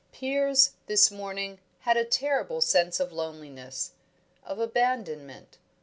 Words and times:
Piers, 0.11 0.71
this 0.87 1.11
morning, 1.11 1.59
had 1.81 1.95
a 1.95 2.03
terrible 2.03 2.59
sense 2.59 2.99
of 2.99 3.13
loneliness, 3.13 3.91
of 4.43 4.57
abandonment. 4.57 5.59